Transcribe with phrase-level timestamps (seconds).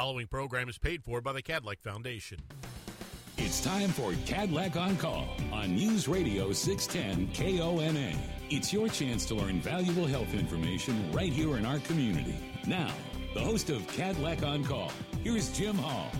[0.00, 2.38] following program is paid for by the Kadlec Foundation.
[3.36, 8.16] It's time for Kadlec on Call on News Radio 610 KONA.
[8.48, 12.34] It's your chance to learn valuable health information right here in our community.
[12.66, 12.90] Now,
[13.34, 14.90] the host of Kadlec on Call,
[15.22, 16.10] here's Jim Hall.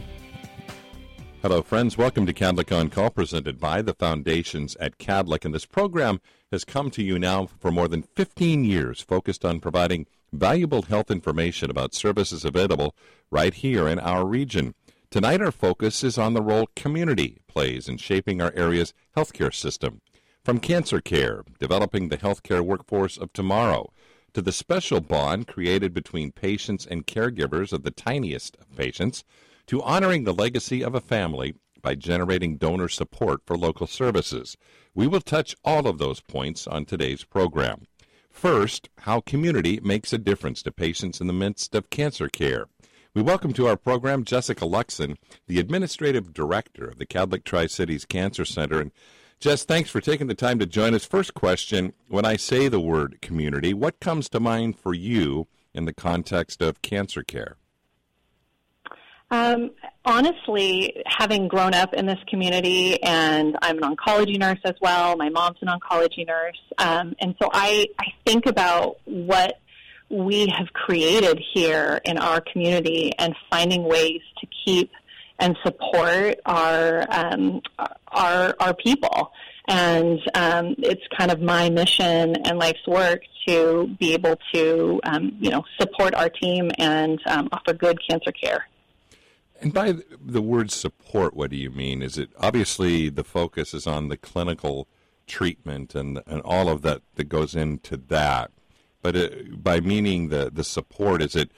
[1.41, 1.97] Hello, friends.
[1.97, 5.47] Welcome to Kadlec on Call, presented by the foundations at Kadlec.
[5.47, 6.21] And this program
[6.53, 11.11] has come to you now for more than 15 years, focused on providing valuable health
[11.11, 12.95] information about services available
[13.31, 14.75] right here in our region.
[15.11, 20.01] Tonight, our focus is on the role community plays in shaping our area's healthcare system.
[20.45, 23.93] From cancer care, developing the healthcare workforce of tomorrow,
[24.33, 29.25] to the special bond created between patients and caregivers of the tiniest of patients,
[29.67, 34.57] to honoring the legacy of a family by generating donor support for local services.
[34.95, 37.87] We will touch all of those points on today's program.
[38.31, 42.67] First, how community makes a difference to patients in the midst of cancer care.
[43.13, 48.05] We welcome to our program Jessica Luxon, the Administrative Director of the Kadlec Tri Cities
[48.05, 48.81] Cancer Center.
[48.81, 48.93] And
[49.41, 51.05] Jess, thanks for taking the time to join us.
[51.05, 55.85] First question When I say the word community, what comes to mind for you in
[55.85, 57.57] the context of cancer care?
[59.31, 59.71] Um,
[60.05, 65.17] honestly, having grown up in this community, and I'm an oncology nurse as well.
[65.17, 69.61] My mom's an oncology nurse, um, and so I I think about what
[70.09, 74.91] we have created here in our community and finding ways to keep
[75.39, 77.63] and support our um,
[78.09, 79.31] our our people.
[79.69, 85.37] And um, it's kind of my mission and life's work to be able to, um,
[85.41, 88.67] you know, support our team and um, offer good cancer care.
[89.61, 89.95] And by
[90.25, 92.03] the word support, what do you mean?
[92.03, 94.89] Is it obviously the focus is on the clinical
[95.27, 98.51] treatment and and all of that that goes into that,
[99.03, 101.51] but it, by meaning the the support, is it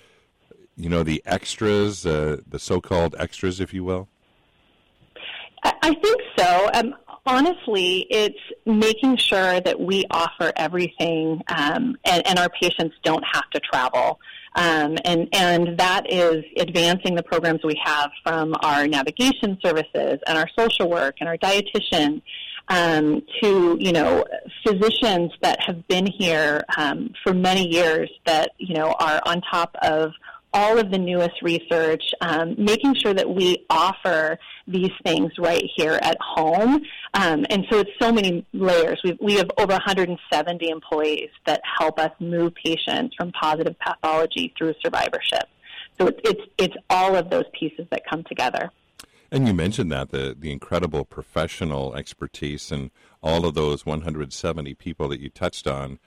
[0.76, 4.08] you know the extras, uh, the so-called extras, if you will?
[5.64, 6.70] I think so.
[6.74, 13.24] Um, honestly, it's making sure that we offer everything, um, and, and our patients don't
[13.32, 14.18] have to travel.
[14.54, 20.38] Um, and, and that is advancing the programs we have from our navigation services and
[20.38, 22.20] our social work and our dietitian
[22.68, 24.24] um, to, you know,
[24.66, 29.74] physicians that have been here um, for many years that, you know, are on top
[29.82, 30.12] of
[30.54, 35.98] all of the newest research, um, making sure that we offer these things right here
[36.02, 36.82] at home.
[37.14, 39.00] Um, and so it's so many layers.
[39.04, 44.74] We've, we have over 170 employees that help us move patients from positive pathology through
[44.82, 45.48] survivorship.
[45.98, 48.70] So it's, it's, it's all of those pieces that come together.
[49.30, 52.90] And you mentioned that the the incredible professional expertise and
[53.22, 55.98] all of those 170 people that you touched on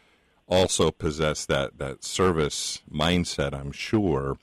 [0.48, 4.38] also possess that, that service mindset, I'm sure.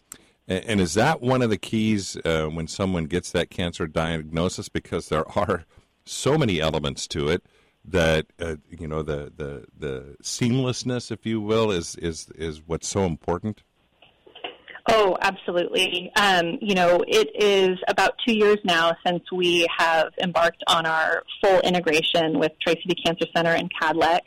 [0.48, 4.68] And, and is that one of the keys uh, when someone gets that cancer diagnosis?
[4.68, 5.64] Because there are
[6.04, 7.44] so many elements to it
[7.84, 12.88] that uh, you know the, the the seamlessness, if you will, is is is what's
[12.88, 13.62] so important.
[14.88, 16.10] Oh, absolutely.
[16.16, 21.22] Um, you know, it is about two years now since we have embarked on our
[21.40, 24.20] full integration with Tri City Cancer Center and Kadlec.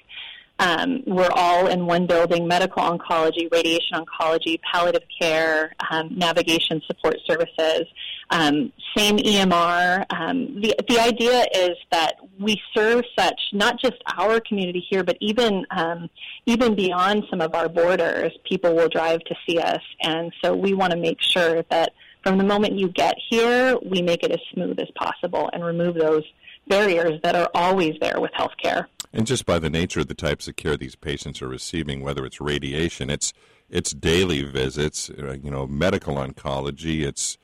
[0.57, 7.17] Um, we're all in one building medical oncology, radiation oncology, palliative care, um, navigation support
[7.25, 7.85] services,
[8.29, 10.05] um, same EMR.
[10.11, 15.17] Um, the, the idea is that we serve such, not just our community here, but
[15.19, 16.09] even, um,
[16.45, 19.81] even beyond some of our borders, people will drive to see us.
[20.01, 21.91] And so we want to make sure that
[22.23, 25.95] from the moment you get here, we make it as smooth as possible and remove
[25.95, 26.23] those
[26.68, 28.86] barriers that are always there with healthcare.
[29.14, 32.26] And just by the nature of the types of care these patients are receiving, whether
[32.26, 33.34] it's radiation, it's
[33.70, 37.38] it's daily visits, uh, you know, medical oncology, it's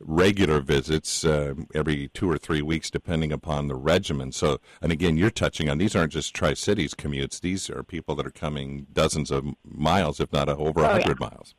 [0.00, 4.32] regular visits uh, every two or three weeks, depending upon the regimen.
[4.32, 8.14] So, and again, you're touching on these aren't just Tri Cities commutes; these are people
[8.16, 11.28] that are coming dozens of miles, if not over a oh, hundred yeah.
[11.28, 11.54] miles.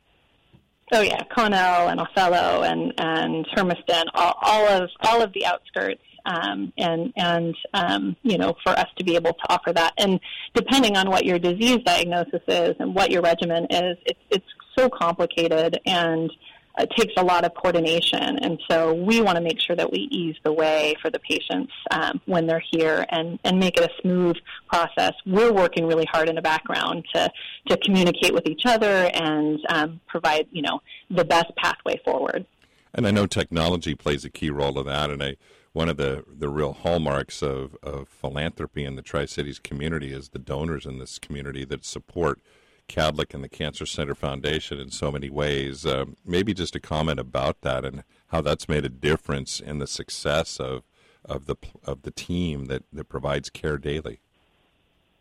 [0.92, 6.02] Oh yeah, Connell and Othello and and Hermiston, all, all of all of the outskirts
[6.28, 9.94] um, and and um, you know for us to be able to offer that.
[9.98, 10.20] And
[10.54, 14.46] depending on what your disease diagnosis is and what your regimen is, it's it's
[14.76, 16.30] so complicated and
[16.78, 18.38] it takes a lot of coordination.
[18.38, 21.72] And so we want to make sure that we ease the way for the patients
[21.90, 24.36] um, when they're here and and make it a smooth
[24.68, 25.14] process.
[25.26, 27.32] We're working really hard in the background to
[27.68, 30.80] to communicate with each other and um, provide you know
[31.10, 32.46] the best pathway forward.
[32.94, 35.36] And I know technology plays a key role in that, and I
[35.72, 40.30] one of the, the real hallmarks of, of philanthropy in the Tri Cities community is
[40.30, 42.40] the donors in this community that support
[42.88, 45.84] Kadlec and the Cancer Center Foundation in so many ways.
[45.84, 49.86] Uh, maybe just a comment about that and how that's made a difference in the
[49.86, 50.82] success of
[51.24, 54.20] of the of the team that, that provides care daily.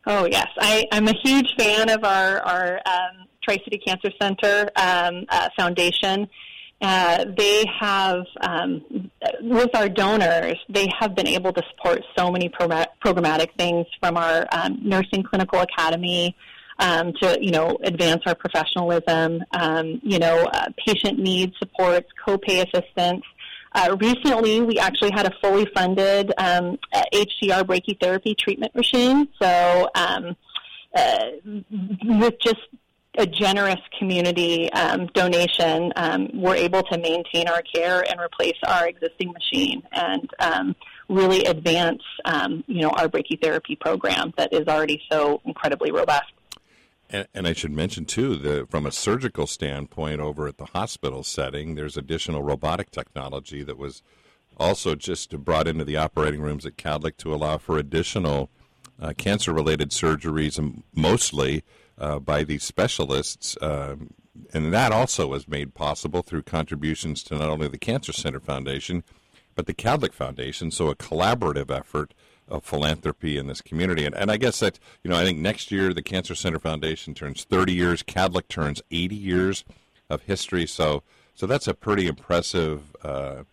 [0.06, 4.70] Oh yes, I, I'm a huge fan of our our um, Tri City Cancer Center
[4.78, 6.30] um, uh, Foundation.
[6.80, 9.10] Uh, they have, um,
[9.42, 14.16] with our donors, they have been able to support so many pro- programmatic things from
[14.16, 16.36] our um, nursing clinical academy
[16.80, 22.64] um, to, you know, advance our professionalism, um, you know, uh, patient needs supports, copay
[22.68, 23.24] assistance.
[23.74, 26.78] Uh, recently, we actually had a fully funded um,
[27.14, 29.28] HDR brachytherapy treatment machine.
[29.42, 30.36] So, um,
[30.96, 31.26] uh,
[32.04, 32.62] with just
[33.18, 38.88] a generous community um, donation, um, we're able to maintain our care and replace our
[38.88, 40.76] existing machine and um,
[41.10, 46.32] really advance, um, you know, our brachytherapy program that is already so incredibly robust.
[47.10, 51.24] And, and, I should mention too that from a surgical standpoint, over at the hospital
[51.24, 54.04] setting, there's additional robotic technology that was
[54.58, 58.50] also just brought into the operating rooms at Kadlec to allow for additional
[59.00, 61.64] uh, cancer-related surgeries, and mostly
[61.98, 63.58] uh, by these specialists.
[63.62, 64.14] Um,
[64.54, 69.04] and that also was made possible through contributions to not only the Cancer Center Foundation,
[69.56, 70.72] but the Kadlec Foundation.
[70.72, 72.14] So a collaborative effort
[72.48, 74.06] of philanthropy in this community.
[74.06, 77.14] And, and I guess that, you know, I think next year the Cancer Center Foundation
[77.14, 79.66] turns 30 years, Kadlec turns 80 years
[80.10, 80.66] of history.
[80.66, 81.04] So,
[81.34, 83.44] so that's a pretty impressive uh,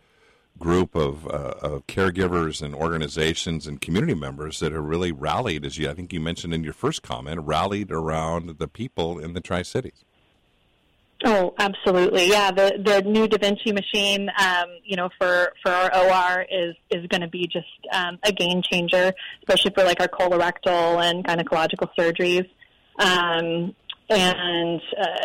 [0.59, 5.79] group of, uh, of caregivers and organizations and community members that have really rallied, as
[5.79, 9.41] you, I think you mentioned in your first comment, rallied around the people in the
[9.41, 10.05] Tri Cities.
[11.25, 12.29] Oh, absolutely.
[12.29, 16.75] Yeah, the the new Da Vinci machine, um, you know, for for our OR is
[16.91, 21.25] is going to be just um, a game changer, especially for like our colorectal and
[21.25, 22.47] gynecological surgeries.
[22.99, 23.75] Um,
[24.11, 25.17] and uh,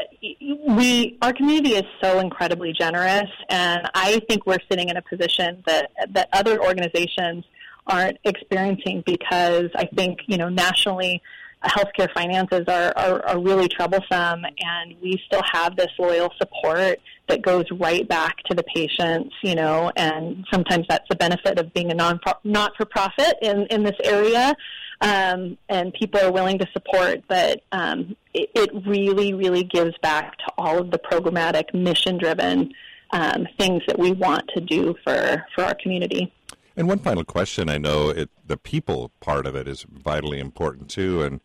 [0.68, 5.64] we our community is so incredibly generous, and I think we're sitting in a position
[5.66, 7.46] that that other organizations
[7.88, 11.22] aren't experiencing because I think you know nationally
[11.64, 17.42] healthcare finances are, are, are really troublesome, and we still have this loyal support that
[17.42, 21.92] goes right back to the patients, you know, and sometimes that's the benefit of being
[21.92, 24.56] a non not for profit in, in this area.
[25.02, 30.38] Um, and people are willing to support, but um, it, it, really, really gives back
[30.38, 32.72] to all of the programmatic, mission driven
[33.12, 36.32] um, things that we want to do for, for our community.
[36.76, 37.70] And one final question.
[37.70, 41.42] I know it, the people part of it is vitally important too, and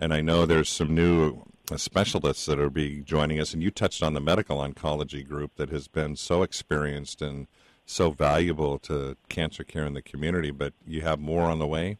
[0.00, 1.42] and I know there's some new
[1.76, 3.52] specialists that are be joining us.
[3.52, 7.48] And you touched on the medical oncology group that has been so experienced and
[7.84, 10.50] so valuable to cancer care in the community.
[10.50, 11.98] But you have more on the way.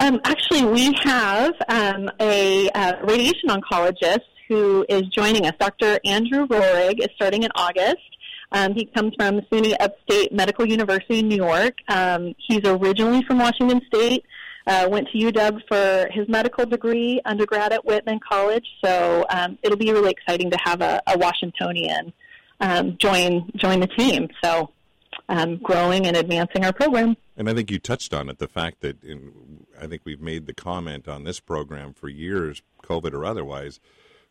[0.00, 5.52] Um, actually, we have um, a uh, radiation oncologist who is joining us.
[5.58, 5.98] Dr.
[6.04, 7.98] Andrew Rohrig is starting in August.
[8.52, 11.74] Um, he comes from SUNY Upstate Medical University in New York.
[11.88, 14.24] Um, he's originally from Washington State.
[14.66, 18.66] Uh, went to UW for his medical degree, undergrad at Whitman College.
[18.84, 22.12] So um, it'll be really exciting to have a, a Washingtonian
[22.60, 24.28] um, join join the team.
[24.42, 24.70] So
[25.28, 27.16] um, growing and advancing our program.
[27.38, 30.46] And I think you touched on it the fact that in, I think we've made
[30.46, 33.78] the comment on this program for years, COVID or otherwise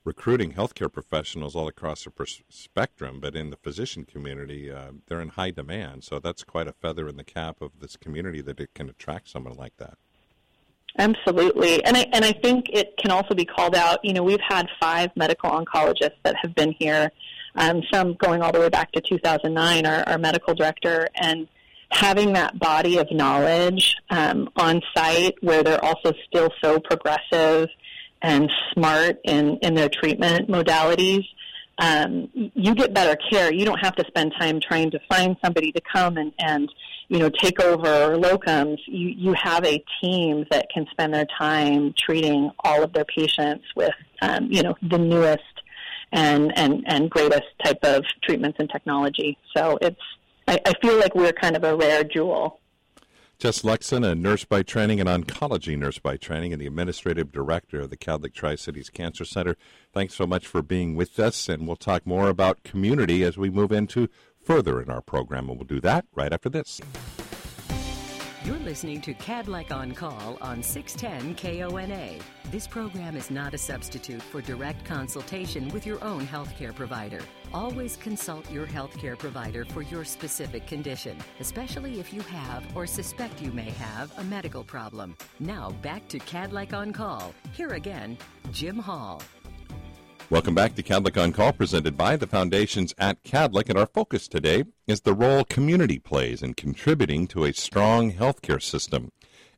[0.03, 5.21] recruiting healthcare professionals all across the pers- spectrum, but in the physician community, uh, they're
[5.21, 6.03] in high demand.
[6.03, 9.29] So that's quite a feather in the cap of this community that it can attract
[9.29, 9.97] someone like that.
[10.97, 13.99] Absolutely, and I and I think it can also be called out.
[14.03, 17.11] You know, we've had five medical oncologists that have been here,
[17.55, 19.85] um, some going all the way back to 2009.
[19.85, 21.47] Our, our medical director and
[21.91, 27.69] having that body of knowledge um, on site, where they're also still so progressive
[28.21, 31.23] and smart in, in their treatment modalities,
[31.79, 33.53] um, you get better care.
[33.53, 36.71] You don't have to spend time trying to find somebody to come and, and
[37.07, 38.79] you know, take over locums.
[38.87, 43.65] You, you have a team that can spend their time treating all of their patients
[43.75, 45.43] with, um, you know, the newest
[46.11, 49.37] and, and, and greatest type of treatments and technology.
[49.55, 50.01] So it's,
[50.47, 52.61] I, I feel like we're kind of a rare jewel.
[53.39, 57.81] Jess Luxon, a nurse by training and oncology nurse by training, and the administrative director
[57.81, 59.55] of the Kadlec Tri Cities Cancer Center.
[59.93, 63.51] Thanks so much for being with us, and we'll talk more about community as we
[63.51, 64.09] move into
[64.43, 66.81] further in our program, and we'll do that right after this.
[68.43, 72.17] You're listening to Kadlec on Call on 610 KONA.
[72.49, 77.19] This program is not a substitute for direct consultation with your own healthcare provider.
[77.53, 83.41] Always consult your healthcare provider for your specific condition, especially if you have or suspect
[83.41, 85.15] you may have a medical problem.
[85.39, 87.33] Now back to Kadlec on Call.
[87.53, 88.17] Here again,
[88.51, 89.21] Jim Hall.
[90.29, 93.69] Welcome back to Kadlec on Call, presented by the foundations at Kadlec.
[93.69, 98.61] And our focus today is the role community plays in contributing to a strong healthcare
[98.61, 99.11] system.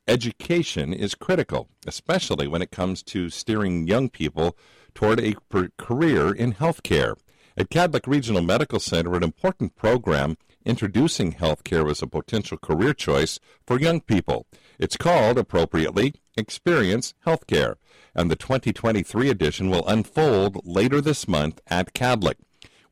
[0.07, 4.55] Education is critical, especially when it comes to steering young people
[4.93, 5.35] toward a
[5.77, 7.15] career in healthcare.
[7.59, 13.37] At Kadlec Regional Medical Center, an important program introducing healthcare as a potential career choice
[13.67, 14.45] for young people.
[14.79, 17.75] It's called, appropriately, Experience Healthcare
[18.15, 22.35] and the 2023 edition will unfold later this month at Kadlec.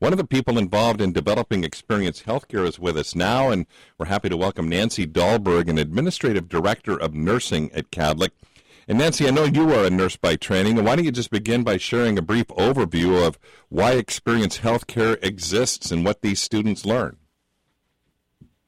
[0.00, 3.64] One of the people involved in developing Experience Healthcare is with us now, and
[3.96, 8.32] we're happy to welcome Nancy Dahlberg, an Administrative Director of Nursing at Kadlec.
[8.88, 11.30] And Nancy, I know you are a nurse by training, and why don't you just
[11.30, 16.86] begin by sharing a brief overview of why Experience Healthcare exists and what these students
[16.86, 17.18] learn?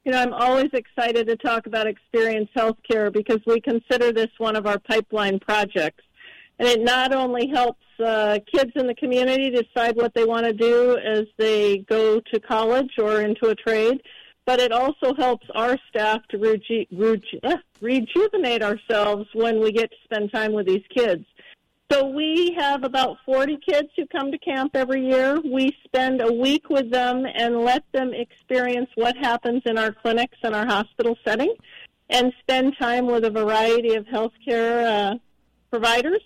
[0.04, 4.56] You know, I'm always excited to talk about Experience Healthcare because we consider this one
[4.56, 6.04] of our pipeline projects
[6.60, 10.52] and it not only helps uh, kids in the community decide what they want to
[10.52, 14.02] do as they go to college or into a trade,
[14.46, 19.90] but it also helps our staff to reju- reju- uh, rejuvenate ourselves when we get
[19.90, 21.24] to spend time with these kids.
[21.90, 25.40] So we have about 40 kids who come to camp every year.
[25.40, 30.38] We spend a week with them and let them experience what happens in our clinics
[30.44, 31.52] and our hospital setting
[32.08, 35.18] and spend time with a variety of healthcare uh,
[35.70, 36.22] providers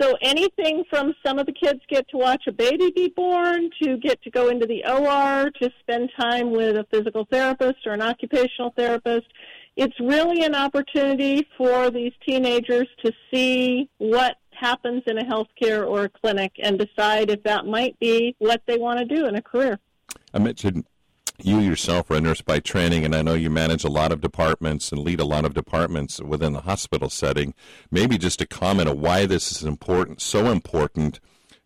[0.00, 3.96] so anything from some of the kids get to watch a baby be born, to
[3.96, 8.02] get to go into the OR, to spend time with a physical therapist or an
[8.02, 9.26] occupational therapist.
[9.76, 16.04] It's really an opportunity for these teenagers to see what happens in a healthcare or
[16.04, 19.42] a clinic and decide if that might be what they want to do in a
[19.42, 19.78] career.
[20.34, 20.84] I mentioned
[21.40, 24.20] you yourself are a nurse by training, and I know you manage a lot of
[24.20, 27.54] departments and lead a lot of departments within the hospital setting.
[27.90, 31.20] Maybe just a comment on why this is important, so important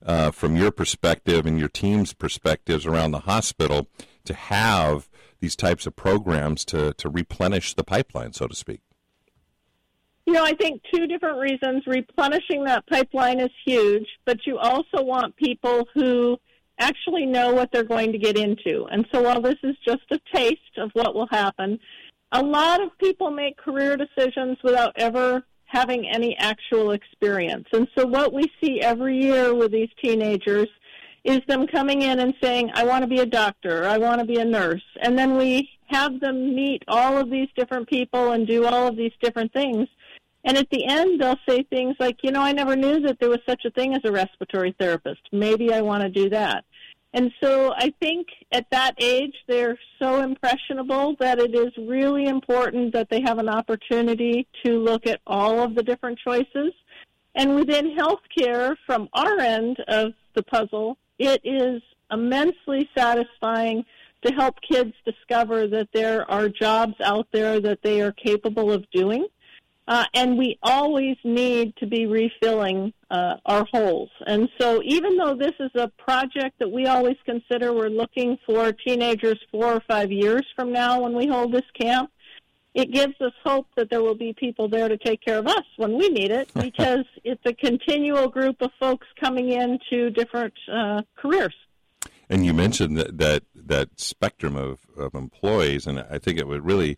[0.05, 3.89] uh, from your perspective and your team's perspectives around the hospital
[4.25, 5.09] to have
[5.41, 8.81] these types of programs to, to replenish the pipeline, so to speak.
[10.27, 11.85] You know, I think two different reasons.
[11.87, 16.39] Replenishing that pipeline is huge, but you also want people who
[16.83, 18.87] actually know what they're going to get into.
[18.91, 21.79] And so while this is just a taste of what will happen,
[22.33, 27.67] a lot of people make career decisions without ever having any actual experience.
[27.73, 30.69] And so what we see every year with these teenagers
[31.25, 34.27] is them coming in and saying, I want to be a doctor, I want to
[34.27, 34.83] be a nurse.
[35.03, 38.97] And then we have them meet all of these different people and do all of
[38.97, 39.89] these different things.
[40.45, 43.29] And at the end, they'll say things like, you know, I never knew that there
[43.29, 45.21] was such a thing as a respiratory therapist.
[45.31, 46.65] Maybe I want to do that.
[47.15, 52.95] And so I think at that age, they're so impressionable that it is really important
[52.95, 56.73] that they have an opportunity to look at all of the different choices.
[57.35, 63.85] And within healthcare, from our end of the puzzle, it is immensely satisfying
[64.25, 68.89] to help kids discover that there are jobs out there that they are capable of
[68.91, 69.27] doing
[69.89, 74.11] uh, and we always need to be refilling uh, our holes.
[74.27, 78.73] And so, even though this is a project that we always consider we're looking for
[78.73, 82.11] teenagers four or five years from now when we hold this camp,
[82.75, 85.65] it gives us hope that there will be people there to take care of us
[85.77, 91.03] when we need it because it's a continual group of folks coming into different uh,
[91.17, 91.55] careers.
[92.31, 96.65] And you mentioned that, that, that spectrum of, of employees, and I think it would
[96.65, 96.97] really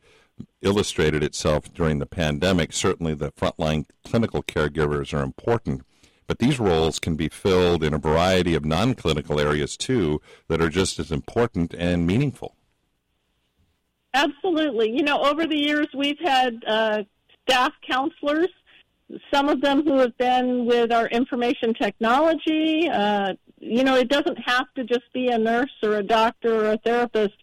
[0.63, 2.73] illustrated itself during the pandemic.
[2.73, 5.83] Certainly, the frontline clinical caregivers are important,
[6.27, 10.61] but these roles can be filled in a variety of non clinical areas too that
[10.61, 12.57] are just as important and meaningful.
[14.15, 14.91] Absolutely.
[14.91, 17.03] You know, over the years, we've had uh,
[17.43, 18.49] staff counselors,
[19.33, 22.89] some of them who have been with our information technology.
[22.89, 26.73] Uh, you know, it doesn't have to just be a nurse or a doctor or
[26.73, 27.35] a therapist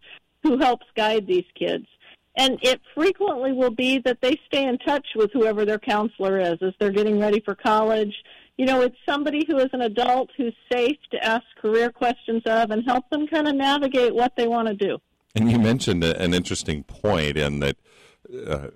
[0.43, 1.85] who helps guide these kids.
[2.35, 6.57] And it frequently will be that they stay in touch with whoever their counselor is
[6.61, 8.13] as they're getting ready for college.
[8.57, 12.71] You know, it's somebody who is an adult who's safe to ask career questions of
[12.71, 14.97] and help them kind of navigate what they want to do.
[15.35, 17.77] And you mentioned an interesting point in that
[18.47, 18.67] uh,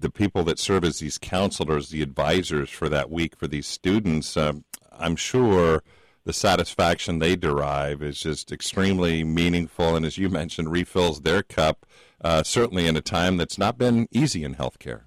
[0.00, 4.36] the people that serve as these counselors, the advisors for that week for these students,
[4.36, 5.82] um, I'm sure
[6.24, 11.86] the satisfaction they derive is just extremely meaningful, and as you mentioned, refills their cup.
[12.22, 15.02] Uh, certainly, in a time that's not been easy in healthcare.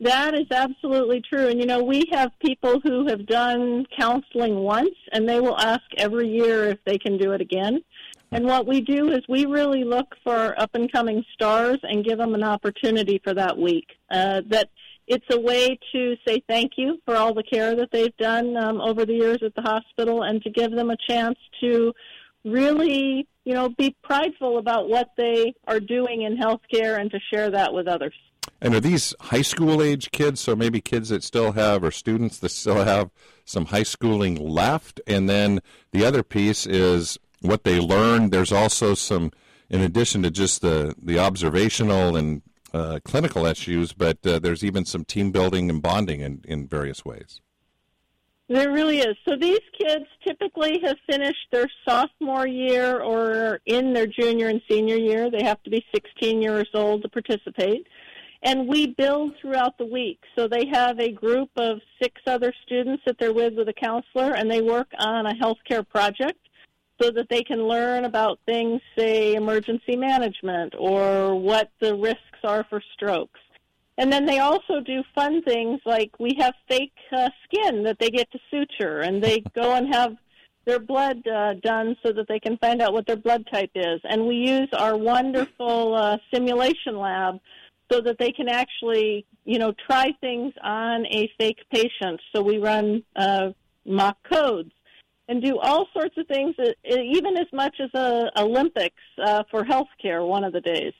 [0.00, 1.48] That is absolutely true.
[1.48, 5.82] And you know, we have people who have done counseling once and they will ask
[5.96, 7.80] every year if they can do it again.
[8.32, 12.18] And what we do is we really look for up and coming stars and give
[12.18, 13.86] them an opportunity for that week.
[14.10, 14.70] Uh, that
[15.06, 18.80] it's a way to say thank you for all the care that they've done um,
[18.80, 21.92] over the years at the hospital and to give them a chance to
[22.44, 27.50] really, you know, be prideful about what they are doing in healthcare and to share
[27.50, 28.14] that with others.
[28.60, 30.40] And are these high school age kids?
[30.40, 33.10] So maybe kids that still have, or students that still have
[33.44, 35.00] some high schooling left?
[35.06, 35.60] And then
[35.92, 38.30] the other piece is what they learn.
[38.30, 39.32] There's also some,
[39.68, 44.84] in addition to just the, the observational and uh, clinical issues, but uh, there's even
[44.84, 47.40] some team building and bonding in, in various ways.
[48.48, 49.16] There really is.
[49.26, 54.96] So these kids typically have finished their sophomore year or in their junior and senior
[54.96, 55.30] year.
[55.30, 57.86] They have to be 16 years old to participate
[58.44, 60.20] and we build throughout the week.
[60.36, 64.34] So they have a group of six other students that they're with with a counselor,
[64.34, 66.38] and they work on a healthcare project
[67.00, 72.64] so that they can learn about things, say, emergency management or what the risks are
[72.68, 73.40] for strokes.
[73.96, 78.10] And then they also do fun things like we have fake uh, skin that they
[78.10, 80.16] get to suture, and they go and have
[80.64, 84.00] their blood uh, done so that they can find out what their blood type is.
[84.04, 87.38] And we use our wonderful uh, simulation lab
[87.92, 92.20] so that they can actually, you know, try things on a fake patient.
[92.34, 93.50] So we run uh,
[93.84, 94.72] mock codes
[95.28, 99.64] and do all sorts of things, uh, even as much as a Olympics uh, for
[99.64, 100.92] healthcare one of the days.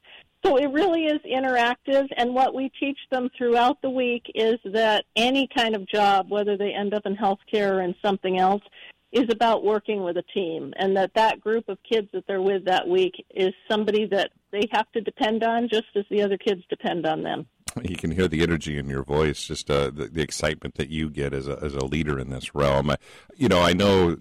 [0.45, 5.07] So it really is interactive, and what we teach them throughout the week is that
[5.17, 8.63] any kind of job, whether they end up in healthcare or in something else,
[9.11, 12.65] is about working with a team and that that group of kids that they're with
[12.65, 16.63] that week is somebody that they have to depend on just as the other kids
[16.69, 17.47] depend on them.
[17.83, 21.11] You can hear the energy in your voice, just uh, the, the, excitement that you
[21.11, 22.91] get as a, as a leader in this realm.
[22.91, 22.97] I,
[23.37, 24.17] you know, I know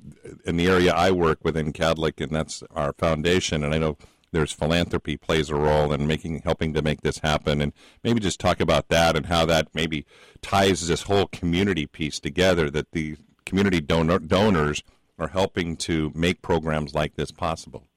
[0.45, 3.97] in the area I work within Kadlec, and that's our foundation, and I know
[4.33, 7.71] there's philanthropy plays a role in making helping to make this happen and
[8.03, 10.05] maybe just talk about that and how that maybe
[10.41, 14.83] ties this whole community piece together that the community donor, donors
[15.17, 17.87] are helping to make programs like this possible.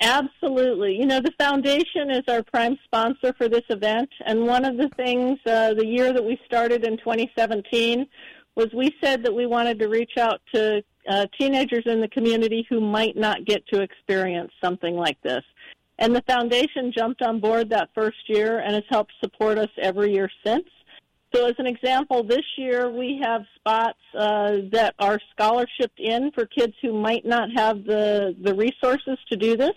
[0.00, 0.94] Absolutely.
[0.96, 4.10] You know, the foundation is our prime sponsor for this event.
[4.26, 8.06] And one of the things, uh, the year that we started in 2017,
[8.56, 12.66] was we said that we wanted to reach out to uh, teenagers in the community
[12.68, 15.42] who might not get to experience something like this.
[15.98, 20.12] And the foundation jumped on board that first year and has helped support us every
[20.12, 20.66] year since.
[21.34, 26.46] So, as an example, this year we have spots uh, that are scholarshiped in for
[26.46, 29.74] kids who might not have the, the resources to do this,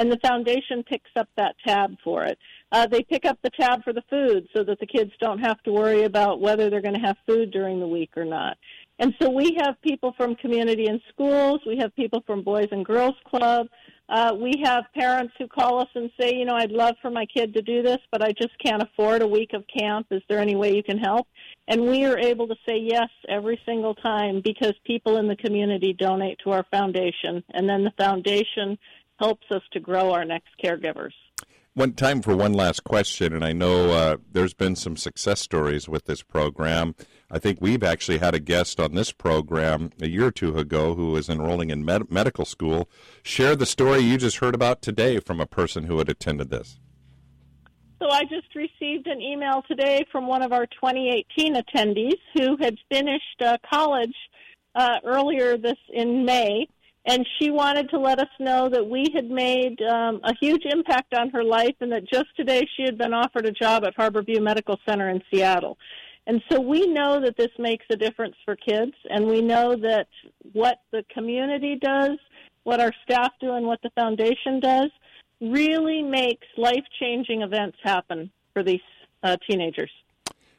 [0.00, 2.38] and the foundation picks up that tab for it.
[2.72, 5.62] Uh, they pick up the tab for the food so that the kids don't have
[5.62, 8.56] to worry about whether they're going to have food during the week or not.
[8.98, 12.84] And so we have people from community and schools, we have people from Boys and
[12.84, 13.66] Girls Club,
[14.10, 17.26] uh, we have parents who call us and say, you know, I'd love for my
[17.26, 20.08] kid to do this, but I just can't afford a week of camp.
[20.10, 21.28] Is there any way you can help?
[21.68, 25.94] And we are able to say yes every single time because people in the community
[25.96, 28.76] donate to our foundation, and then the foundation
[29.20, 31.12] helps us to grow our next caregivers.
[31.74, 35.88] One time for one last question, and I know uh, there's been some success stories
[35.88, 36.96] with this program.
[37.30, 40.96] I think we've actually had a guest on this program a year or two ago
[40.96, 42.90] who was enrolling in med- medical school.
[43.22, 46.80] Share the story you just heard about today from a person who had attended this.
[48.02, 52.74] So I just received an email today from one of our 2018 attendees who had
[52.90, 54.16] finished uh, college
[54.74, 56.66] uh, earlier this in May,
[57.10, 61.12] and she wanted to let us know that we had made um, a huge impact
[61.12, 64.40] on her life, and that just today she had been offered a job at Harborview
[64.40, 65.76] Medical Center in Seattle.
[66.28, 70.06] And so we know that this makes a difference for kids, and we know that
[70.52, 72.16] what the community does,
[72.62, 74.90] what our staff do, and what the foundation does
[75.40, 78.80] really makes life changing events happen for these
[79.24, 79.90] uh, teenagers.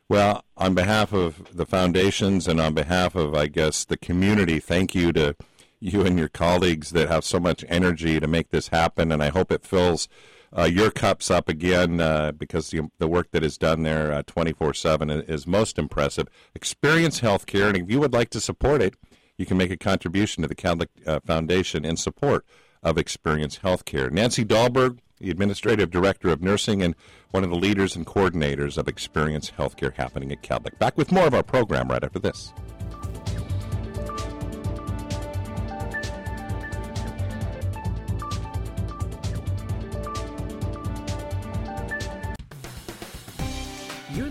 [0.09, 4.93] Well, on behalf of the foundations and on behalf of, I guess, the community, thank
[4.93, 5.37] you to
[5.81, 9.29] you and your colleagues that have so much energy to make this happen, and I
[9.29, 10.07] hope it fills
[10.55, 14.21] uh, your cup's up again uh, because the, the work that is done there uh,
[14.27, 16.27] 24 7 is most impressive.
[16.53, 18.95] Experience Healthcare, and if you would like to support it,
[19.37, 22.45] you can make a contribution to the Kadlec uh, Foundation in support
[22.83, 24.11] of Experience Healthcare.
[24.11, 26.95] Nancy Dahlberg, the Administrative Director of Nursing and
[27.31, 30.77] one of the leaders and coordinators of Experience Healthcare happening at Kadlec.
[30.79, 32.53] Back with more of our program right after this.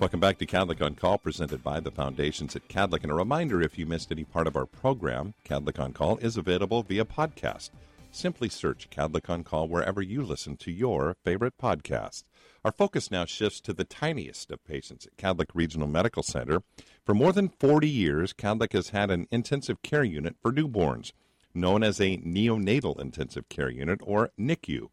[0.00, 3.02] Welcome back to Kadlec on Call, presented by the Foundations at Kadlec.
[3.02, 6.38] And a reminder if you missed any part of our program, Kadlec on Call is
[6.38, 7.68] available via podcast.
[8.10, 12.24] Simply search Kadlec on Call wherever you listen to your favorite podcast.
[12.64, 16.62] Our focus now shifts to the tiniest of patients at Kadlec Regional Medical Center.
[17.04, 21.12] For more than 40 years, Kadlec has had an intensive care unit for newborns,
[21.52, 24.88] known as a neonatal intensive care unit, or NICU.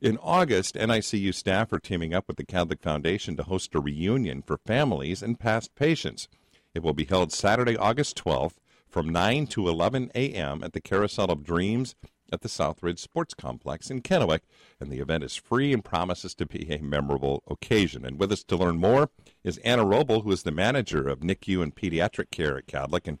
[0.00, 4.42] In August, NICU staff are teaming up with the Kadlec Foundation to host a reunion
[4.42, 6.28] for families and past patients.
[6.72, 8.58] It will be held Saturday, August 12th
[8.88, 10.62] from 9 to 11 a.m.
[10.62, 11.96] at the Carousel of Dreams
[12.32, 14.42] at the Southridge Sports Complex in Kennewick,
[14.78, 18.04] and the event is free and promises to be a memorable occasion.
[18.04, 19.10] And with us to learn more
[19.42, 23.08] is Anna Roble, who is the manager of NICU and pediatric care at Kadlec.
[23.08, 23.18] And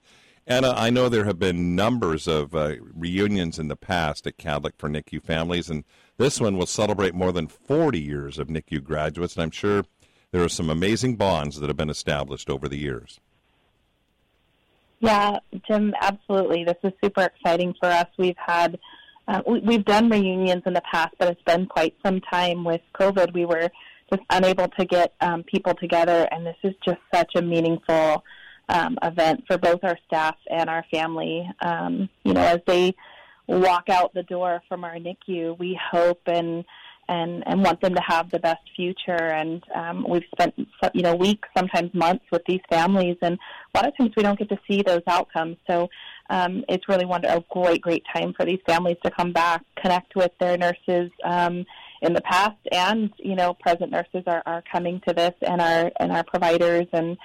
[0.48, 4.72] Anna, I know there have been numbers of uh, reunions in the past at Kadlec
[4.78, 5.84] for NICU families, and
[6.16, 9.84] this one will celebrate more than 40 years of NICU graduates, and I'm sure
[10.32, 13.20] there are some amazing bonds that have been established over the years.
[15.00, 16.64] Yeah, Jim, absolutely.
[16.64, 18.06] This is super exciting for us.
[18.16, 18.78] We've had
[19.28, 22.80] uh, we, have done reunions in the past, but it's been quite some time with
[22.98, 23.34] COVID.
[23.34, 23.68] We were
[24.10, 28.24] just unable to get um, people together, and this is just such a meaningful
[28.68, 31.48] um, event for both our staff and our family.
[31.60, 32.94] Um, you know, as they
[33.46, 36.64] walk out the door from our NICU, we hope and
[37.10, 39.16] and and want them to have the best future.
[39.16, 40.54] And um, we've spent
[40.92, 43.38] you know weeks, sometimes months, with these families, and
[43.74, 45.56] a lot of times we don't get to see those outcomes.
[45.66, 45.88] So
[46.28, 50.14] um, it's really one a great great time for these families to come back, connect
[50.14, 51.10] with their nurses.
[51.24, 51.64] Um,
[52.00, 55.90] in the past and you know present nurses are, are coming to this and our
[55.98, 57.16] and our providers and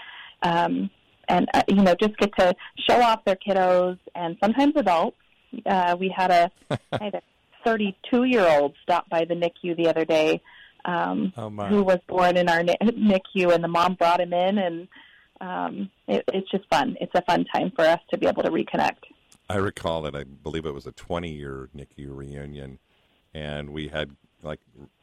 [0.42, 0.90] um,
[1.28, 2.56] and uh, you know just get to
[2.90, 5.18] show off their kiddos and sometimes adults
[5.66, 6.52] uh, we had a,
[7.00, 7.22] had a
[7.64, 10.42] 32 year old stop by the NICU the other day
[10.86, 14.88] um, oh who was born in our NICU, and the mom brought him in, and
[15.40, 16.98] um, it, it's just fun.
[17.00, 18.98] It's a fun time for us to be able to reconnect.
[19.50, 22.80] I recall that I believe it was a 20 year NICU reunion,
[23.34, 24.60] and we had like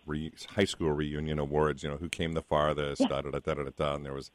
[0.06, 1.82] re- high school reunion awards.
[1.82, 3.00] You know, who came the farthest?
[3.00, 3.08] Yeah.
[3.08, 4.30] Da, da, da, da, da, da, and there was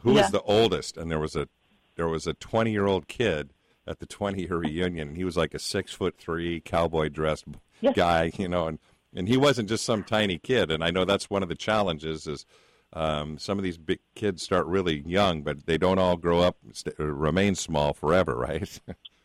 [0.00, 0.22] who yeah.
[0.22, 1.48] was the oldest, and there was a
[1.96, 3.52] there was a 20 year old kid
[3.86, 5.14] at the 20 year reunion.
[5.14, 7.46] He was like a six foot three cowboy dressed
[7.80, 7.94] yes.
[7.94, 8.78] guy, you know, and,
[9.14, 10.70] and he wasn't just some tiny kid.
[10.70, 12.46] And I know that's one of the challenges is
[12.92, 16.56] um, some of these big kids start really young, but they don't all grow up,
[16.72, 18.80] st- remain small forever, right?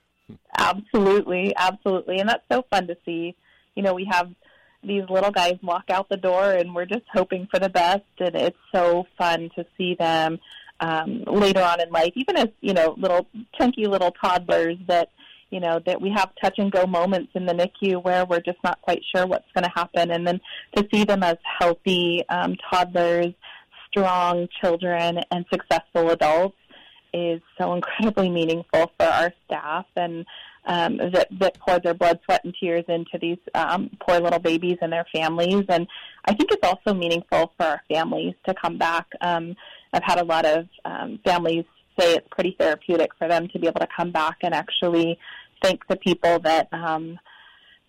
[0.57, 2.19] absolutely, absolutely.
[2.19, 3.35] And that's so fun to see.
[3.75, 4.33] You know, we have
[4.83, 8.03] these little guys walk out the door and we're just hoping for the best.
[8.19, 10.39] And it's so fun to see them
[10.81, 15.09] um, later on in life, even as you know little chunky little toddlers that
[15.51, 18.57] you know that we have touch and go moments in the NICU where we're just
[18.63, 20.41] not quite sure what's going to happen, and then
[20.75, 23.33] to see them as healthy um, toddlers,
[23.89, 26.57] strong children, and successful adults
[27.13, 29.85] is so incredibly meaningful for our staff.
[29.95, 30.25] And
[30.65, 34.77] um, that, that poured their blood, sweat, and tears into these um, poor little babies
[34.81, 35.65] and their families.
[35.69, 35.87] And
[36.25, 39.07] I think it's also meaningful for our families to come back.
[39.21, 39.55] Um,
[39.93, 41.65] I've had a lot of um, families
[41.99, 45.17] say it's pretty therapeutic for them to be able to come back and actually
[45.61, 47.19] thank the people that um,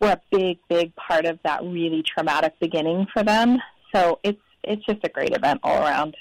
[0.01, 3.59] were a big, big part of that really traumatic beginning for them.
[3.95, 6.17] So it's it's just a great event all around.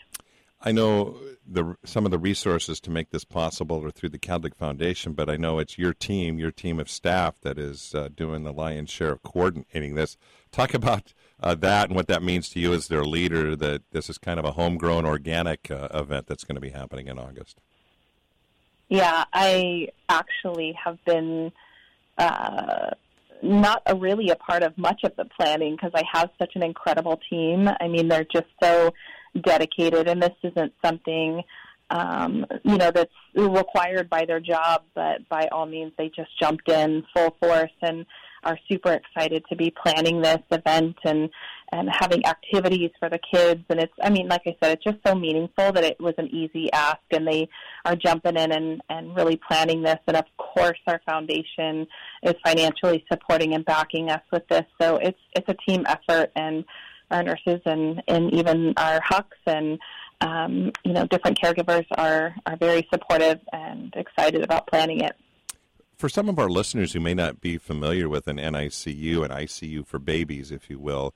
[0.63, 4.55] I know the some of the resources to make this possible are through the Kadlec
[4.55, 8.43] Foundation, but I know it's your team, your team of staff, that is uh, doing
[8.43, 10.17] the lion's share of coordinating this.
[10.51, 13.55] Talk about uh, that and what that means to you as their leader.
[13.55, 17.07] That this is kind of a homegrown, organic uh, event that's going to be happening
[17.07, 17.59] in August.
[18.89, 21.51] Yeah, I actually have been
[22.17, 22.91] uh,
[23.41, 26.63] not a, really a part of much of the planning because I have such an
[26.63, 27.69] incredible team.
[27.79, 28.93] I mean, they're just so
[29.39, 31.43] dedicated, and this isn't something
[31.89, 36.69] um, you know that's required by their job, but by all means, they just jumped
[36.69, 38.05] in full force and
[38.43, 41.29] are super excited to be planning this event and
[41.73, 43.63] and having activities for the kids.
[43.69, 46.27] And it's I mean like I said it's just so meaningful that it was an
[46.27, 47.49] easy ask and they
[47.85, 49.99] are jumping in and and really planning this.
[50.07, 51.87] And of course our foundation
[52.23, 54.65] is financially supporting and backing us with this.
[54.81, 56.65] So it's it's a team effort and
[57.11, 59.79] our nurses and, and even our HUCs and
[60.21, 65.15] um, you know different caregivers are are very supportive and excited about planning it.
[65.97, 69.85] for some of our listeners who may not be familiar with an NICU, an ICU
[69.85, 71.13] for babies, if you will,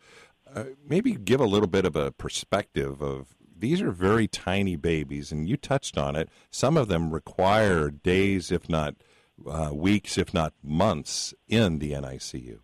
[0.54, 5.32] uh, maybe give a little bit of a perspective of these are very tiny babies,
[5.32, 6.30] and you touched on it.
[6.52, 8.96] Some of them require days, if not
[9.50, 12.60] uh, weeks, if not months, in the NICU.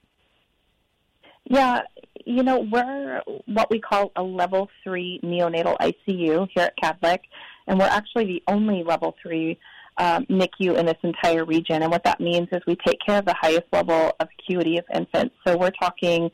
[1.45, 1.81] Yeah,
[2.25, 7.19] you know, we're what we call a level three neonatal ICU here at Kadlec,
[7.67, 9.57] and we're actually the only level three
[9.97, 11.81] um, NICU in this entire region.
[11.81, 14.85] And what that means is we take care of the highest level of acuity of
[14.93, 15.35] infants.
[15.45, 16.31] So we're talking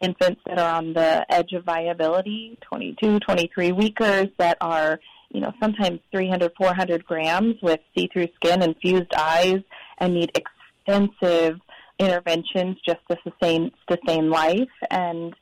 [0.00, 5.52] infants that are on the edge of viability, 22, 23 weekers that are, you know,
[5.60, 9.60] sometimes 300, 400 grams with see-through skin and fused eyes
[9.98, 11.60] and need extensive
[11.98, 15.34] interventions just to sustain sustain life and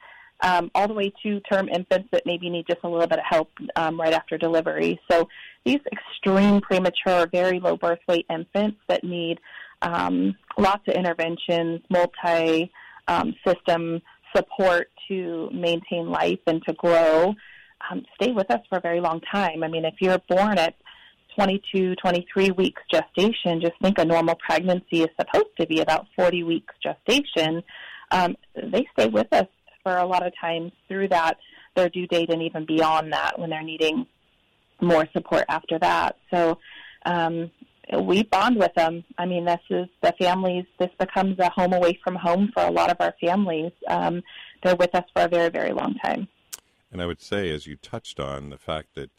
[0.42, 3.24] um, all the way to term infants that maybe need just a little bit of
[3.28, 5.00] help um, right after delivery.
[5.10, 5.28] So
[5.64, 9.38] these extreme premature, very low birth weight infants that need
[9.82, 12.70] um, lots of interventions, multi
[13.08, 14.02] um, system
[14.34, 17.34] support to maintain life and to grow,
[17.90, 19.62] um, stay with us for a very long time.
[19.62, 20.74] I mean, if you're born at
[21.36, 26.42] 22, 23 weeks gestation, just think a normal pregnancy is supposed to be about 40
[26.42, 27.62] weeks gestation.
[28.10, 29.46] Um, they stay with us
[29.82, 31.36] for a lot of times through that,
[31.74, 34.06] their due date, and even beyond that when they're needing
[34.80, 36.16] more support after that.
[36.32, 36.58] So
[37.04, 37.50] um,
[38.00, 39.04] we bond with them.
[39.18, 40.64] I mean, this is the families.
[40.78, 43.72] This becomes a home away from home for a lot of our families.
[43.88, 44.22] Um,
[44.62, 46.28] they're with us for a very, very long time.
[46.90, 49.10] And I would say, as you touched on, the fact that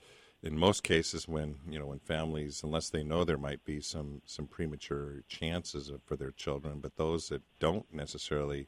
[0.44, 4.22] in most cases, when you know when families, unless they know there might be some
[4.26, 8.68] some premature chances of, for their children, but those that don't necessarily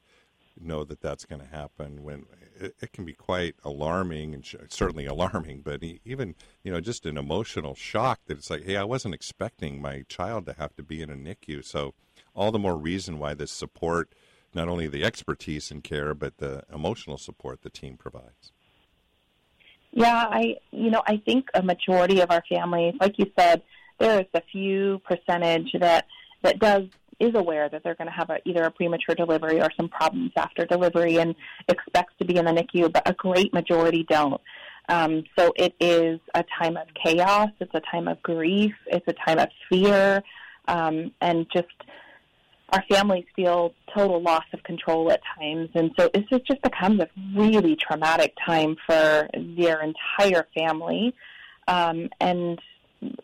[0.60, 2.26] know that that's going to happen when
[2.60, 7.06] it, it, can be quite alarming and sh- certainly alarming but even you know just
[7.06, 10.84] an emotional shock that it's like hey i wasn't expecting my child to have to
[10.84, 11.94] be in a nicu so
[12.36, 14.14] all the more reason why this support
[14.54, 18.52] not only the expertise and care but the emotional support the team provides
[19.92, 23.62] yeah i you know i think a majority of our families like you said
[24.00, 26.06] there is a few percentage that
[26.42, 26.84] that does
[27.20, 30.32] is aware that they're going to have a, either a premature delivery or some problems
[30.38, 31.36] after delivery and
[31.68, 34.40] expects to be in the NICU, but a great majority don't.
[34.88, 37.50] Um, so it is a time of chaos.
[37.60, 38.74] It's a time of grief.
[38.88, 40.24] It's a time of fear,
[40.68, 41.68] um, and just
[42.72, 45.70] our families feel total loss of control at times.
[45.74, 49.28] And so this just becomes a really traumatic time for
[49.58, 51.16] their entire family.
[51.68, 52.60] Um, and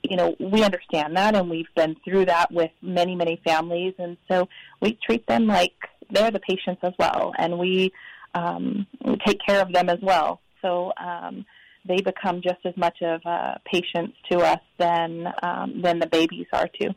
[0.03, 3.93] you know, we understand that and we've been through that with many, many families.
[3.99, 4.47] And so
[4.81, 5.73] we treat them like
[6.09, 7.33] they're the patients as well.
[7.37, 7.91] And we,
[8.33, 10.39] um, we take care of them as well.
[10.61, 11.45] So um,
[11.87, 16.47] they become just as much of uh, patients to us than, um, than the babies
[16.53, 16.91] are too.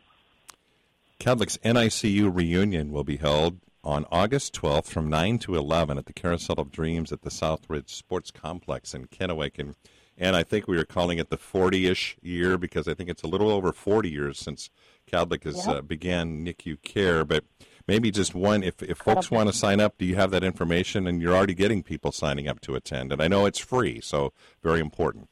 [1.21, 6.13] Kadlec's NICU reunion will be held on August 12th from 9 to 11 at the
[6.13, 9.59] Carousel of Dreams at the Southridge Sports Complex in Kennewick.
[9.59, 9.75] And
[10.21, 13.29] and I think we are calling it the 40-ish year because I think it's a
[13.29, 14.69] little over 40 years since
[15.11, 17.25] Kadlec has uh, began NICU care.
[17.25, 17.45] But
[17.87, 21.07] maybe just one, if, if folks want to sign up, do you have that information?
[21.07, 23.13] And you're already getting people signing up to attend.
[23.13, 25.29] And I know it's free, so very important.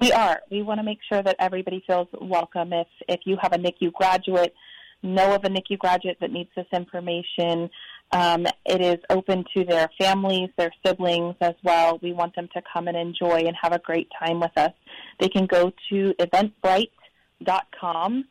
[0.00, 0.40] We are.
[0.50, 2.72] We want to make sure that everybody feels welcome.
[2.72, 4.54] If if you have a NICU graduate,
[5.02, 7.70] know of a NICU graduate that needs this information,
[8.12, 11.98] um, it is open to their families, their siblings as well.
[12.02, 14.72] We want them to come and enjoy and have a great time with us.
[15.18, 18.24] They can go to eventbrite.com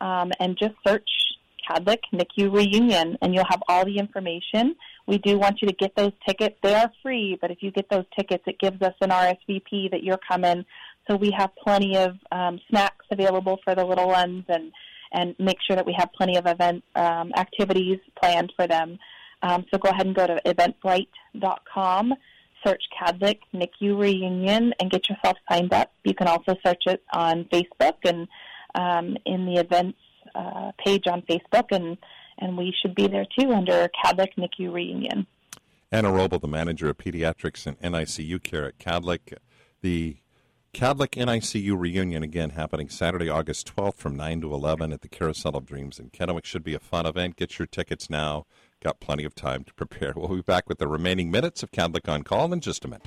[0.00, 1.10] um, and just search
[1.68, 4.74] Kadlec NICU Reunion, and you'll have all the information.
[5.06, 6.56] We do want you to get those tickets.
[6.62, 10.02] They are free, but if you get those tickets, it gives us an RSVP that
[10.02, 10.64] you're coming.
[11.12, 14.72] So we have plenty of um, snacks available for the little ones and
[15.12, 18.98] and make sure that we have plenty of event um, activities planned for them.
[19.42, 22.14] Um, so go ahead and go to eventbrite.com,
[22.66, 25.92] search Kadlec NICU Reunion, and get yourself signed up.
[26.04, 28.26] You can also search it on Facebook and
[28.74, 29.98] um, in the events
[30.34, 31.98] uh, page on Facebook, and,
[32.38, 35.26] and we should be there too under Kadlec NICU Reunion.
[35.90, 39.36] Anna Roble, the manager of pediatrics and NICU care at Kadlec.
[39.82, 40.16] The
[40.74, 45.54] Kadlec NICU reunion again happening Saturday, August 12th from 9 to 11 at the Carousel
[45.54, 46.46] of Dreams in Kennewick.
[46.46, 47.36] Should be a fun event.
[47.36, 48.46] Get your tickets now.
[48.82, 50.14] Got plenty of time to prepare.
[50.16, 53.06] We'll be back with the remaining minutes of Kadlec on Call in just a minute.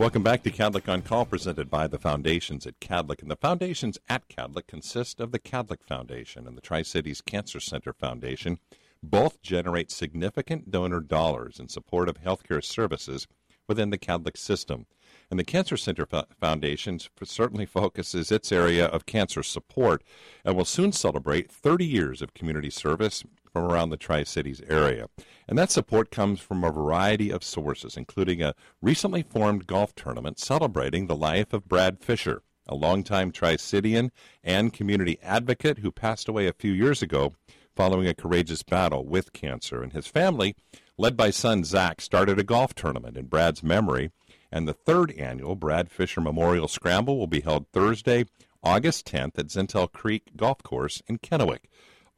[0.00, 3.20] Welcome back to Kadlec on Call, presented by the Foundations at Kadlec.
[3.20, 7.60] And the foundations at Kadlec consist of the Kadlec Foundation and the Tri Cities Cancer
[7.60, 8.58] Center Foundation.
[9.02, 13.26] Both generate significant donor dollars in support of healthcare services
[13.68, 14.86] within the Kadlec system.
[15.30, 16.06] And the Cancer Center
[16.40, 20.02] Foundation certainly focuses its area of cancer support
[20.46, 25.08] and will soon celebrate 30 years of community service from around the Tri Cities area.
[25.48, 30.38] And that support comes from a variety of sources, including a recently formed golf tournament
[30.38, 34.10] celebrating the life of Brad Fisher, a longtime Tri Citian
[34.44, 37.34] and community advocate who passed away a few years ago
[37.74, 39.82] following a courageous battle with cancer.
[39.82, 40.54] And his family,
[40.96, 44.10] led by son Zach, started a golf tournament in Brad's memory.
[44.52, 48.26] And the third annual Brad Fisher Memorial Scramble will be held Thursday,
[48.62, 51.68] August 10th at Zintel Creek Golf Course in Kennewick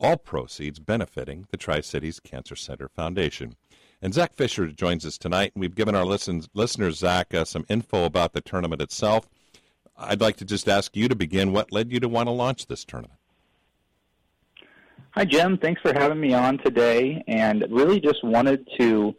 [0.03, 3.55] all proceeds benefiting the Tri Cities Cancer Center Foundation.
[4.03, 8.05] And Zach Fisher joins us tonight, we've given our listen, listeners, Zach, uh, some info
[8.05, 9.29] about the tournament itself.
[9.97, 11.53] I'd like to just ask you to begin.
[11.53, 13.19] What led you to want to launch this tournament?
[15.13, 15.57] Hi, Jim.
[15.57, 17.23] Thanks for having me on today.
[17.29, 19.15] And really just wanted to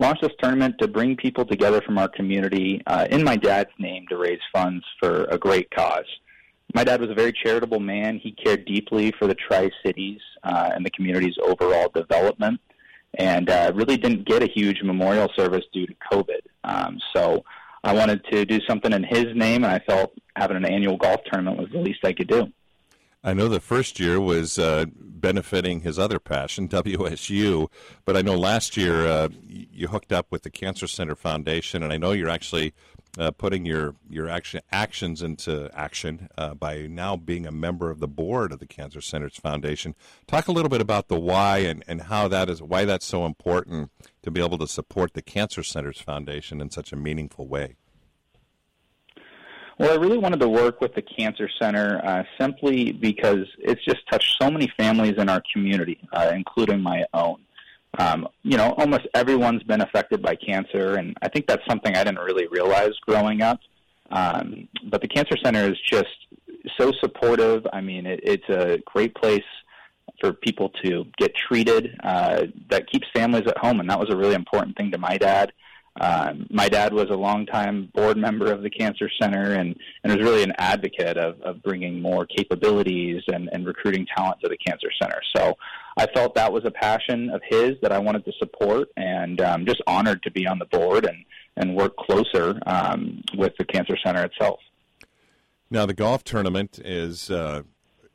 [0.00, 4.06] launch this tournament to bring people together from our community uh, in my dad's name
[4.08, 6.06] to raise funds for a great cause
[6.72, 8.18] my dad was a very charitable man.
[8.22, 12.60] He cared deeply for the Tri Cities uh, and the community's overall development,
[13.18, 16.40] and uh, really didn't get a huge memorial service due to COVID.
[16.64, 17.44] Um, so
[17.82, 21.20] I wanted to do something in his name, and I felt having an annual golf
[21.30, 22.50] tournament was the least I could do.
[23.22, 27.68] I know the first year was uh, benefiting his other passion, WSU,
[28.04, 31.92] but I know last year uh, you hooked up with the Cancer Center Foundation, and
[31.92, 32.74] I know you're actually
[33.18, 38.00] uh, putting your your action actions into action uh, by now being a member of
[38.00, 39.94] the board of the Cancer Centers Foundation.
[40.26, 43.26] Talk a little bit about the why and, and how that is why that's so
[43.26, 43.90] important
[44.22, 47.76] to be able to support the Cancer Centers Foundation in such a meaningful way.
[49.78, 54.08] Well, I really wanted to work with the Cancer Center uh, simply because it's just
[54.08, 57.43] touched so many families in our community, uh, including my own
[57.98, 62.04] um, you know, almost everyone's been affected by cancer, and I think that's something I
[62.04, 63.60] didn't really realize growing up.
[64.10, 66.06] Um, but the Cancer Center is just
[66.78, 67.66] so supportive.
[67.72, 69.44] I mean, it, it's a great place
[70.20, 74.16] for people to get treated uh, that keeps families at home, and that was a
[74.16, 75.52] really important thing to my dad.
[76.00, 80.20] Um, my dad was a longtime board member of the Cancer Center and, and was
[80.20, 84.88] really an advocate of, of bringing more capabilities and, and recruiting talent to the Cancer
[85.00, 85.20] Center.
[85.36, 85.54] So
[85.96, 89.66] I felt that was a passion of his that I wanted to support and um,
[89.66, 91.24] just honored to be on the board and,
[91.56, 94.58] and work closer um, with the Cancer Center itself.
[95.70, 97.62] Now, the golf tournament is uh,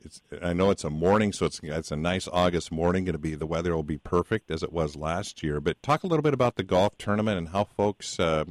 [0.04, 3.04] it's I know it's a morning, so it's it's a nice August morning.
[3.04, 5.60] Going to be the weather will be perfect as it was last year.
[5.60, 8.44] But talk a little bit about the golf tournament and how folks uh,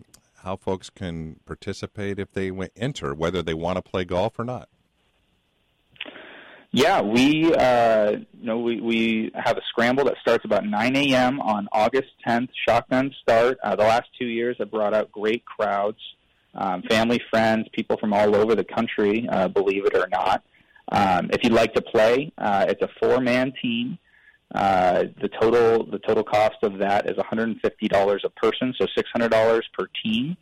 [0.43, 4.69] how folks can participate if they enter, whether they want to play golf or not.
[6.71, 11.39] Yeah, we uh, you know we, we have a scramble that starts about 9 a.m.
[11.39, 12.49] on August 10th.
[12.67, 13.57] Shotgun start.
[13.63, 15.97] Uh, the last two years have brought out great crowds,
[16.53, 19.27] um, family, friends, people from all over the country.
[19.27, 20.43] Uh, believe it or not.
[20.91, 23.97] Um, if you'd like to play, uh, it's a four-man team.
[24.53, 29.87] Uh, the total the total cost of that is $150 a person, so $600 per
[30.03, 30.35] team.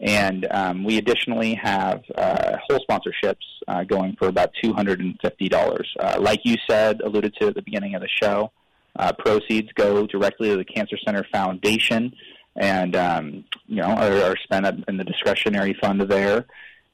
[0.00, 3.36] And um, we additionally have uh, hole sponsorships
[3.68, 5.84] uh, going for about $250.
[6.00, 8.50] Uh, like you said, alluded to at the beginning of the show,
[8.98, 12.12] uh, proceeds go directly to the Cancer Center Foundation,
[12.56, 16.46] and um, you know are, are spent in the discretionary fund there.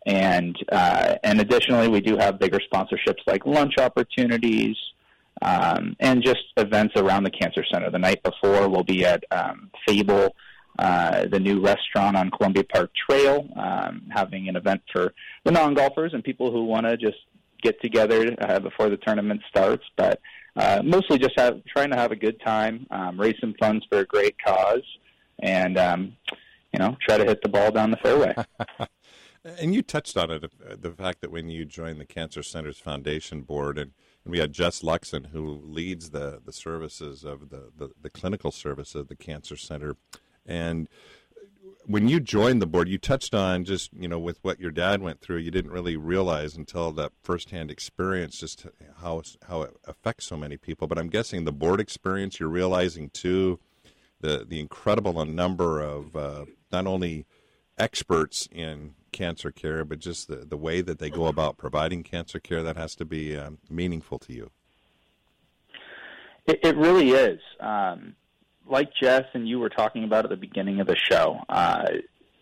[0.07, 4.77] And uh, and additionally, we do have bigger sponsorships like lunch opportunities
[5.43, 7.91] um, and just events around the Cancer Center.
[7.91, 10.35] The night before, we'll be at um, Fable,
[10.79, 15.13] uh, the new restaurant on Columbia Park Trail, um, having an event for
[15.45, 17.19] the non golfers and people who want to just
[17.63, 19.85] get together uh, before the tournament starts.
[19.97, 20.21] But
[20.57, 23.99] uh, mostly just have, trying to have a good time, um, raise some funds for
[24.01, 24.83] a great cause,
[25.43, 26.17] and um,
[26.73, 28.35] you know try to hit the ball down the fairway.
[29.45, 32.79] And you touched on it, uh, the fact that when you joined the Cancer Centers
[32.79, 33.93] Foundation Board, and,
[34.25, 38.51] and we had Jess Luxon, who leads the, the services of the, the, the clinical
[38.51, 39.97] service of the Cancer Center.
[40.45, 40.89] And
[41.87, 45.01] when you joined the board, you touched on just, you know, with what your dad
[45.01, 48.67] went through, you didn't really realize until that firsthand experience just
[49.01, 50.87] how, how it affects so many people.
[50.87, 53.59] But I'm guessing the board experience, you're realizing too
[54.21, 57.27] the, the incredible number of uh, not only
[57.79, 62.39] experts in cancer care, but just the, the way that they go about providing cancer
[62.39, 64.51] care, that has to be um, meaningful to you.
[66.47, 67.41] It, it really is.
[67.61, 68.15] Um,
[68.67, 71.87] like Jess and you were talking about at the beginning of the show, uh,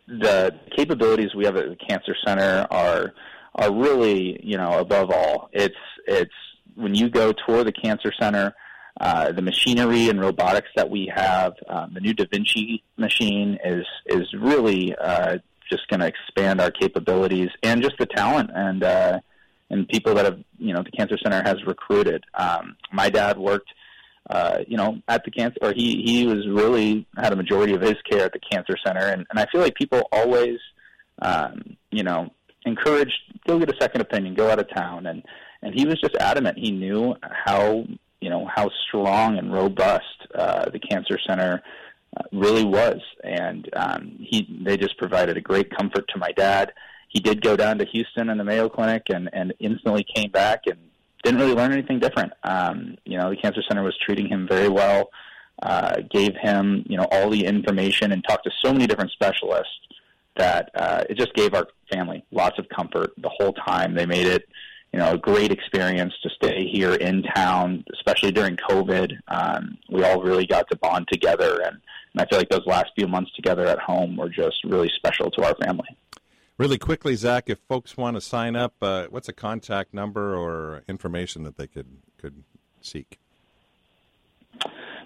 [0.06, 3.14] the capabilities we have at the Cancer Center are
[3.54, 5.48] are really, you know, above all.
[5.52, 5.74] It's
[6.06, 6.32] it's
[6.74, 8.54] when you go tour the Cancer Center,
[9.00, 13.86] uh, the machinery and robotics that we have, um, the new Da Vinci machine is
[14.06, 15.38] is really uh,
[15.70, 19.20] just going to expand our capabilities and just the talent and uh,
[19.70, 22.24] and people that have you know the Cancer Center has recruited.
[22.34, 23.70] Um, my dad worked
[24.30, 27.80] uh, you know, at the cancer, or he he was really had a majority of
[27.80, 30.58] his care at the cancer center, and and I feel like people always,
[31.22, 32.30] um, you know,
[32.66, 33.14] encouraged
[33.46, 35.22] go get a second opinion, go out of town, and
[35.62, 36.58] and he was just adamant.
[36.58, 37.86] He knew how
[38.20, 40.04] you know how strong and robust
[40.34, 41.62] uh, the cancer center
[42.32, 46.72] really was, and um, he they just provided a great comfort to my dad.
[47.08, 50.62] He did go down to Houston and the Mayo Clinic, and and instantly came back
[50.66, 50.78] and
[51.22, 52.32] didn't really learn anything different.
[52.44, 55.10] Um, you know, the cancer center was treating him very well,
[55.62, 59.72] uh, gave him you know all the information, and talked to so many different specialists
[60.36, 63.94] that uh, it just gave our family lots of comfort the whole time.
[63.94, 64.48] They made it
[64.92, 69.18] you know a great experience to stay here in town, especially during COVID.
[69.28, 71.78] Um, we all really got to bond together, and,
[72.18, 75.30] and I feel like those last few months together at home were just really special
[75.30, 75.88] to our family.
[76.56, 80.82] Really quickly, Zach, if folks want to sign up, uh, what's a contact number or
[80.88, 81.86] information that they could
[82.20, 82.42] could
[82.80, 83.20] seek?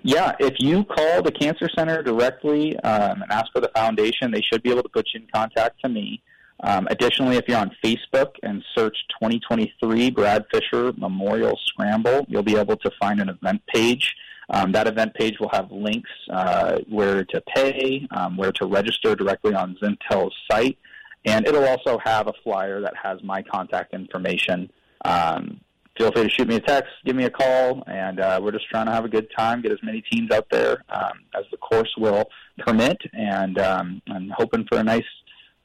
[0.02, 4.40] Yeah, if you call the Cancer Center directly um, and ask for the foundation, they
[4.40, 6.22] should be able to put you in contact to me.
[6.64, 12.56] Um, additionally, if you're on Facebook and search 2023 Brad Fisher Memorial Scramble, you'll be
[12.56, 14.14] able to find an event page.
[14.50, 19.14] Um, that event page will have links uh, where to pay, um, where to register
[19.14, 20.78] directly on Zintel's site,
[21.24, 24.70] and it'll also have a flyer that has my contact information.
[25.04, 25.60] Um,
[25.96, 28.68] feel free to shoot me a text, give me a call, and uh, we're just
[28.68, 31.56] trying to have a good time, get as many teams out there um, as the
[31.58, 32.24] course will
[32.58, 35.04] permit, and um, I'm hoping for a nice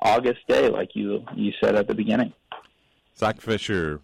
[0.02, 2.34] August day, like you you said at the beginning.
[3.18, 4.02] Zach Fisher,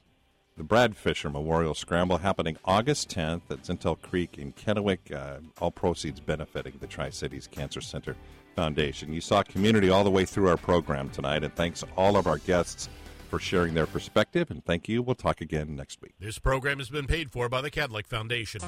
[0.56, 5.12] the Brad Fisher Memorial Scramble happening August 10th at Zintel Creek in Kennewick.
[5.12, 8.16] Uh, all proceeds benefiting the Tri Cities Cancer Center.
[8.56, 9.12] Foundation.
[9.12, 12.38] You saw community all the way through our program tonight, and thanks all of our
[12.38, 12.88] guests
[13.30, 14.52] for sharing their perspective.
[14.52, 15.02] And thank you.
[15.02, 16.14] We'll talk again next week.
[16.20, 18.62] This program has been paid for by the Kadlec Foundation.